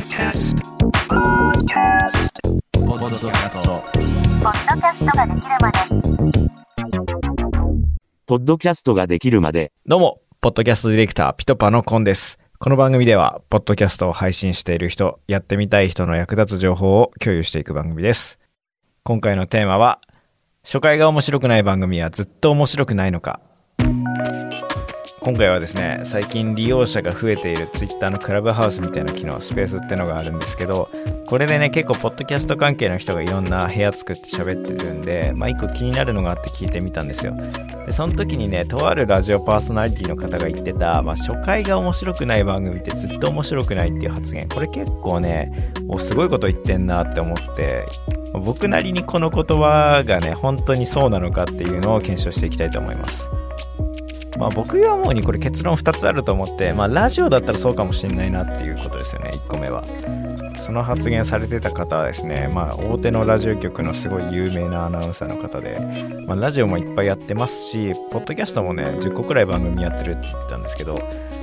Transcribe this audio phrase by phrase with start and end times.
[0.00, 0.56] Podcast.
[1.08, 2.40] Podcast.
[2.72, 3.84] ポッドキャスト。
[4.40, 5.78] ポッドキャストができるまで
[8.26, 12.38] ポッドキャストができるまで、どうも、ポッドキャストディレクター、ピトパのコンです。
[12.58, 18.38] この番組では、ポッドキャストを配信している人、やってみたい人の役立つ情報を共有していく番組です。
[19.02, 20.00] 今回のテーマは、
[20.64, 23.40] 初回が面白くない番組はずっと面白くないのか。
[25.22, 30.88] 今回はですね、最近利用者が増えている Twitter のクラブハウスみたいな機能、スペースってのがあるんですけど、
[31.26, 37.34] これでね、結構、ポッドキャスト関係の人がいろんな部屋作って喋ってるんで、まあ、一個気になるのがあって聞いてみたんですよ。
[37.90, 47.84] でその時にねとあるラジオパーソナリティの方が言ってた、まあ、初回が面白くない番組ってずっと面白くないっていう発言これ結構ねおすごいこと言ってんなって思って
[48.32, 53.28] 僕なりにこの言葉がね本当にそうなのかっていうのを検証していきたいと思います
[54.38, 59.84] まあ僕が思うにこれ結論2つあると思ってまあラジオだったらそうかもしれないなっていうことですよね1個目は
[60.60, 65.80] その発言されてた方はですね、まあ、大手のラジオ局のすごい有名なアナウンサーの方で、
[66.26, 71.00] まあ、ラジオもいっぱいやってますし、ポッドキャストもね、10個くらい番組やってるって言ってたんですけど、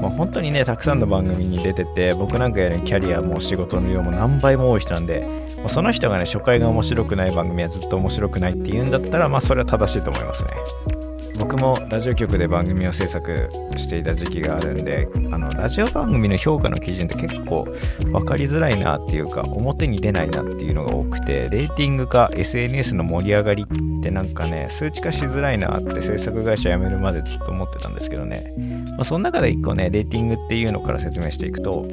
[0.00, 5.26] まあ、本当にね、たくさんの番組に出てて、僕なんかやるキャリアも仕事の量も何倍も多い人なんで、
[5.66, 10.99] その人がね、初回が面白くない番組はずっと面白くないって言うんだったら、まあ、それは正しいと思いますね。
[11.40, 17.64] 僕もラジオ局で番組を制作していた時期があるんであのラジオ番組の評価の基準って結構
[18.12, 28.54] 分かりづらいなっていうか表に出ないなっていうのが多くてレーティングか SNS の盛り上がりってなんかね数値化しづらいなって制作会社辞めるまでずっと思ってたんですけどね、
[28.96, 31.88] まあ、その中で一個ねレーティングっていうのから説明していくと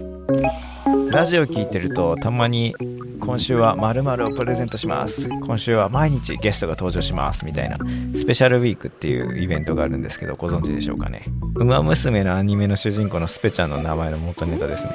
[1.10, 2.76] ラジオ聞いてるとたまに
[3.20, 5.30] 今週は〇〇をプレゼントします。
[5.30, 7.78] 今週は毎日ゲストが登場しますみたいな。
[8.14, 11.26] スペシャルウィークっていうイベントがあるんですけどご存知でしょうかね。
[11.56, 14.92] ウマ娘のアニメの主人公のスペちゃんの名前の元ネタですね。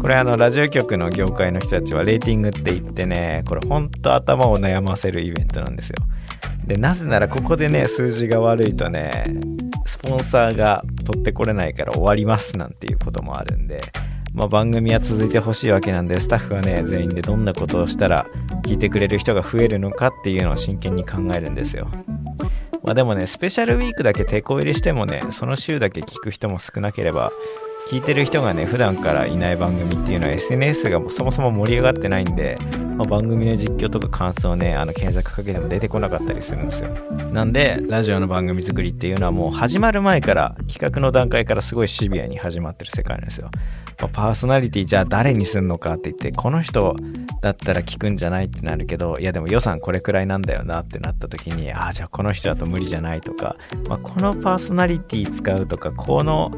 [0.00, 5.96] これあのラジオ局の業界の人たちはレーティングって言ってねこれほんと頭を悩ませるイベントなんですよ。
[6.66, 9.24] でなぜならここでね数字が悪いとね
[9.86, 13.80] スポンサーが取ってこれないから終わりますなんていうこともあるんで
[14.34, 18.26] まあ、番組は続いてほしいわけなんでスタッフはね全員でどんなことをしたら
[18.62, 21.88] 聞いてくれる人が増えるのかっていうのを真剣に考えるんですよ。
[22.82, 27.30] まあでもねスペシャルウィークだけ手こ入れしてもねその週だけ聞く人も少なければ
[27.88, 32.58] 聞いてる人がね普段からいない番組っていうのは SNS がそもそも盛り上がってないんで、
[32.96, 36.88] まあ、番組の実況とか感想ねあの検索かけても出てこなかったりするんですよ。
[37.32, 43.50] なんでラジオの番組作りっていうのはもう始まる前から企画の段階からすごいシビアに始まってる世界なんですよ、
[43.98, 46.96] まあパーソナリティじゃあ誰にすんのかって言ってこの人
[47.40, 53.56] だったら聞くんじゃないってなるけどいやでも予算これくらいなんだよなってなった時にああじゃあこの人だと無理じゃないとか、
[53.88, 56.50] まあ、このパーソナリティ使うとかこの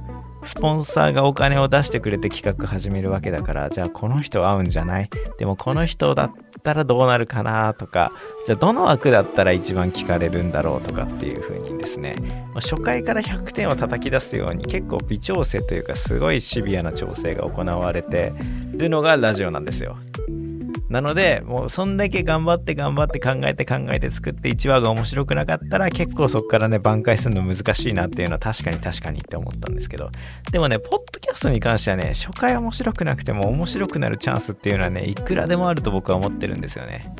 [0.45, 5.11] スポンサーがお金を出してくれて企画始めるわけだからじゃあこの人合うんじゃない？
[5.39, 6.33] でもこの人だっ
[6.63, 8.13] たらどうなるかなとか
[8.47, 12.17] じゃあどの枠だったら一番聞かれるんだろうとかっていう風にですね。
[12.55, 18.33] 初回から100点を叩き出すように結構微調整というかすごいシビアな調整が行われて
[18.73, 19.97] るのがラジオなんですよ。
[20.95, 30.13] なので、もうそんだけ頑張って頑張って考えて考えて作って1話が面白くなかったら結構そこからね挽回するの難しいなっていうのは確かに確かにって思ったんですけど、
[30.53, 37.13] でもね、ポッドキャストに関してはね、初回面白くなくても面白くなるチャンスっていうのはね、いくらでもあると僕は思ってるんですよね。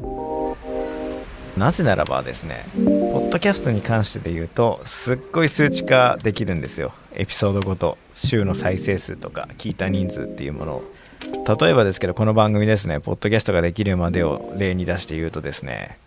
[1.57, 2.81] なぜならばですね、ポ
[3.27, 6.93] ッドキャストに関してで言うと、すっごい数値化できるんですよ。
[7.13, 10.94] エピソードごと、週の再生数とか、聞いた人数っていうものを。
[11.33, 15.99] 例えばですけどこの番組ですねポッドキャストができるまでを例に出して言うとですね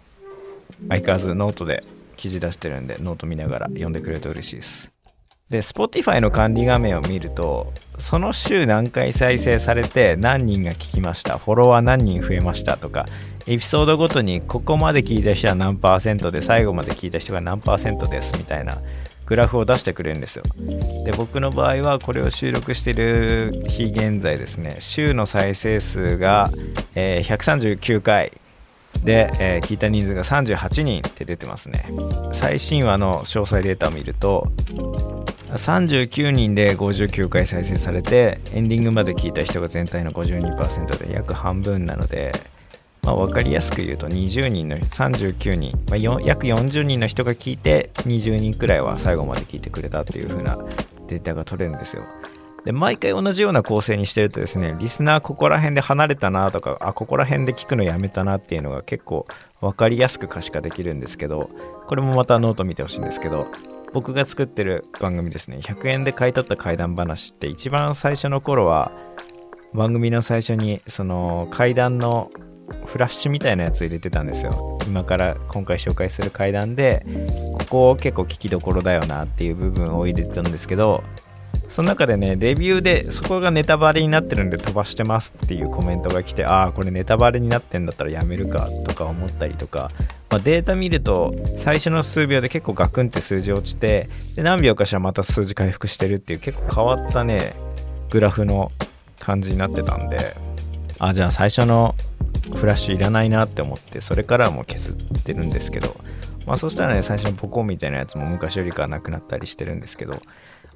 [0.90, 1.84] 相変わらずノートで
[2.16, 4.92] 記事出してるんでノート見ながら読んでくれると嬉しいです。
[5.50, 13.06] で Spotify の管理画面を見るとその週何回再生されて何人が聞きましたフォロワー何人増えましたとか
[13.46, 18.82] エピソードごとにここまで聞いた人は何パーセントで最後まで聞いた人が何パーセントですみたいな
[19.28, 20.44] グラフを出してくれるんですよ。
[21.06, 26.50] で僕の場合はこれを収録している日現在ですね週の再生数が、
[26.96, 28.32] えー139回。
[29.04, 31.86] で、えー聞いた人数が38人って出てますね。
[32.32, 34.52] 最新話の詳細データを見ると
[35.56, 42.34] 39人で59回再生されてエンディングまで聞いた人が全体の52%で約半分なので
[43.08, 50.58] まあ、分かりやすく言うと20人の39人、まあ、約40人の人が聞いて20人くらいは最後まで聞いてくれたっていう風な
[51.08, 52.04] データが取れるんですよ。
[52.66, 59.26] で毎回同じような構成にしてるとですねリスナーここら辺で離れたなとかあここら辺で聞くのやめたなっていうのが結構
[59.62, 61.50] 分かりやすく可視化できるんですけど
[61.88, 63.48] これもまたノート見てほしいんですけど
[63.94, 68.92] 僕が作ってる番組ですね100円で買い取った怪談話って一番最初の頃は
[69.74, 72.32] 番組の最初にその階段の
[72.86, 74.80] フラッシュみたいなやつ入れてたんですよ。
[74.88, 77.06] 今から今回紹介する階段で
[77.54, 81.04] ここ結構聞きどころだよなっていう部分を入れてたんですけど
[81.68, 89.92] その中でねレビューでそこがネタバレになってるんで飛ばしてますっていうコメントが来てああこれネタバレになってんだったらやめるかとか思ったりとか、
[90.30, 97.54] まあ、データ見ると最初の数秒で結構ガクンって数字落ちてで何秒かしたらまた数字回復してるっていう結構変わったね
[98.12, 98.72] グラフの
[99.20, 100.36] 感じになってたんで。
[101.00, 101.96] あじゃあ最初の
[102.56, 105.96] フラッシュいらないなって思ってそれからもう削ってるんですけど
[106.46, 110.22] まあそしたらね最初のポコンみたいなやつも昔よりかはなくなったりしてるんですけど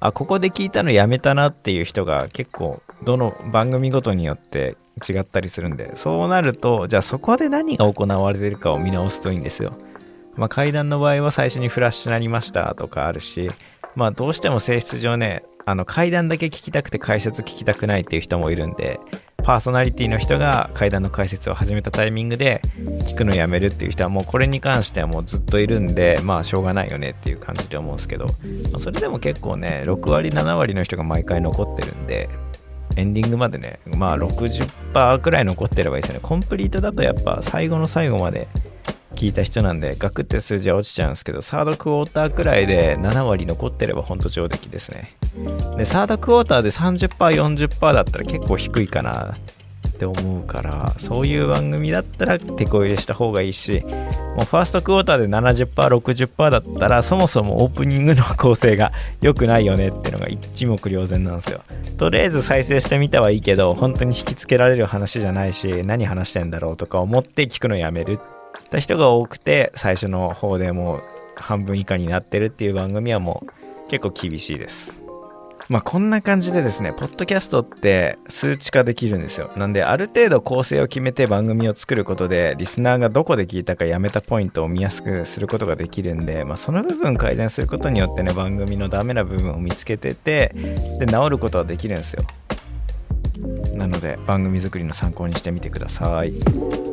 [0.00, 4.76] あここで聞いたのやめたなっていう人が結構どの番組ごとによって
[5.08, 9.74] 違ったりするんでそうなるとじゃあそこで何が行われてるかを見直すといいんですよ。
[10.34, 13.50] まあ階段の場合は最初にフラッシュなりましたとかあるし
[13.94, 18.98] まあどうしても性質上ねあの階段だけ聞きたくて解説聞きたくないっていう人もいるんで
[19.42, 22.62] パーソナリティの人が階段の解説を始めたタイミングで
[23.06, 28.28] 聞くのやめるっていう人はもうこれに関してはもうずっといるんでまあしょうがないよねっていう感じで思うんですけど
[28.78, 32.28] それでも結構ね6割7割の人が毎回残ってるんで
[32.96, 36.20] エンディングまでねまあ60%くらい残ってればいいですよね。
[36.22, 38.48] コンプリートだとやっぱ最後の最後まで
[39.22, 45.16] 聞いた人なんでガクって数字は落ちちゃうんですけどサードクォーターくらいで7割残ってればほんと上出来ですね。
[45.76, 53.84] でサードクォーターで 30%40% だったら結構低いかなって思うからそういう番組だったら手こ入れした方がいいし
[54.34, 58.90] もうファーストクォーターで 70%60% だったらそもそもオープニングの構成が
[59.20, 61.60] 良くないよねってのが一目瞭然なんですよ。
[61.96, 68.18] とりあえず再生してみたはいいけど本当に引きつけられる話じゃないし何話してんだろうとか思って聞くのやめる
[68.70, 71.02] た人が多くて最初の方でもう
[71.36, 73.44] 半分以下になってるっていう番組はも
[73.86, 75.02] う結構厳しいです
[75.68, 79.50] まあこんな感じでですね、ポッドキャストって数値化できるんですよ。
[79.56, 90.52] なんである程度構成を決めて番組を作ることで、リスナーがどこで聞いたかやめたポイントを見やすくすることができるんで、まあその部分改善することによってね、番組のダメな部分を見つけてて、
[90.98, 92.24] で、治ることはできるんですよ。
[93.74, 96.91] なので番組作りの参考にしてみてください。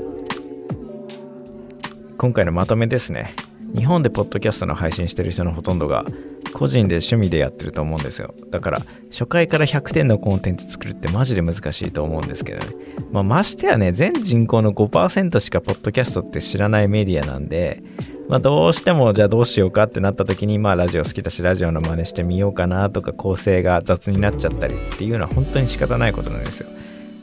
[2.19, 3.33] 今回のまとめですね。
[3.73, 6.03] 日本でポッドキャストの配信してる人のほとんどが
[6.51, 8.33] 個人で趣味でやってると思うんですよ。
[8.49, 12.75] だから初回から100点のコンテンツ作るってマジで難しいと思うんですけどね、
[13.13, 17.81] まあ、ましてやね全人口の5%しかポッドキャストって知らないメディアなんで、
[18.27, 26.67] まあ、どうしてもじゃあどうしようかってなった時にまあラジオ好きだしラジオの真似してみようかなとか構成が雑になっちゃったりっていうのは本当に仕方ないことなんですよ。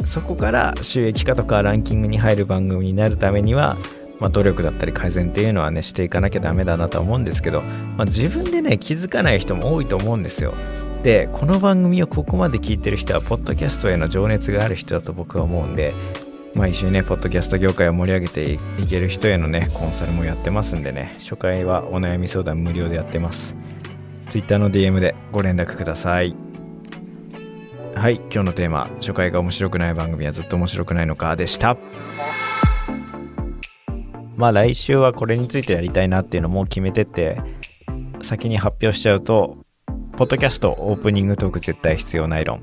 [0.06, 3.76] そこから収益化とかランキングに入る番組になるためには
[4.18, 10.54] まあ、努力だったり改善っていうのはねしていかなきゃダメだなとは思うんですけど、まあ、自分でね気づかない人も多いと思うんですよ。
[11.02, 15.94] でこの番組をここまで聞いてる人はポッドキャストへの情熱がある人だと僕は思うんで
[16.54, 18.52] まあ一緒にねポッドキャスト業界を盛り上げて
[18.82, 23.54] いける人へのねコンサルもやってますんでね初回はお悩み相談無料でやってます。
[24.28, 26.34] Twitter の DM でご連絡ください。
[27.94, 31.76] はい今日のテーマ初回が面白くない番組はずっと面白くないのかでした。
[34.36, 37.40] まあ来週はこれについてやりたいなっていうのも決めてて、
[38.22, 39.58] 先に発表しちゃうと、
[40.16, 42.60] ポッドキャストオープニングトーク絶対必要ない論。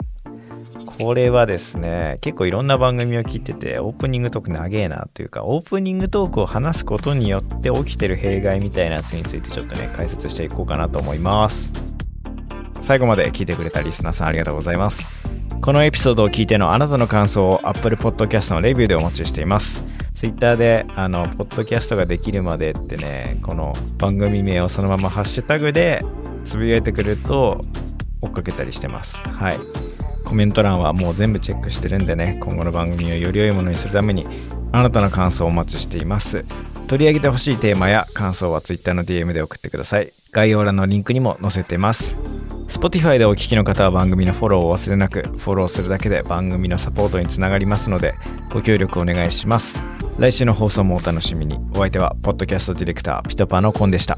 [1.00, 11.74] これはですね、結構いろんな番組を聞いてて、オープニングトーク長えなというか、オープニングトークを話すことによって起きてる弊害みたいなやつについてちょっとね、解説していこうかなと思います。
[12.82, 15.08] 最後まで聞いてくれたリスナーさんありがとうございます。
[15.62, 20.03] このエピソードを聞いてのあなたの感想を Apple Podcast のレビューでお待ちしています。
[20.24, 26.00] ツイッターで、あの、ポッドキャストができるまでってね、この番組名をそのままハッシュタグで
[26.46, 27.60] つぶやいてくれると
[28.22, 29.18] 追っかけたりしてます。
[29.18, 29.58] はい。
[30.24, 34.24] コメント欄はもう全部チェックしてるんでね、今後の番組をより良いものにするために、
[34.72, 36.46] あなたの感想をお待ちしています。
[36.88, 40.10] 取り上げてほしいテーマや感想は Twitter の DM で送ってください。
[40.32, 42.16] 概要欄のリンクにも載せてます。
[42.74, 48.16] Spotify でお聴きの方は番組のフォローを忘れなく、フォローするだけで番組のサポートにつながりますので、
[48.52, 49.78] ご協力お願いします。
[50.18, 51.60] 来週の放送もお楽しみに。
[51.74, 54.18] お相手は、ポッドキャストディレクター、ピトパのコンでした。